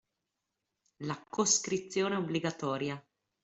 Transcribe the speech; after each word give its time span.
La 1.03 1.23
coscrizione 1.29 2.15
obbligatoria 2.15 2.99